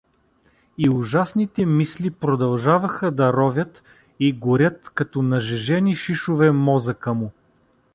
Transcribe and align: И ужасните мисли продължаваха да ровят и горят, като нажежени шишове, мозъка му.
И 0.77 0.89
ужасните 0.89 1.65
мисли 1.65 2.11
продължаваха 2.11 3.11
да 3.11 3.33
ровят 3.33 3.83
и 4.19 4.33
горят, 4.33 4.89
като 4.89 5.21
нажежени 5.21 5.95
шишове, 5.95 6.51
мозъка 6.51 7.13
му. 7.13 7.31